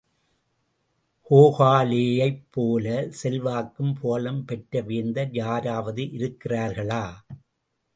[1.31, 2.87] கோகலேயைப் போல
[3.21, 7.05] செல்வாக்கும் புகழும் பெற்ற வேந்தர் யாராவது இருக்கிறார்களா?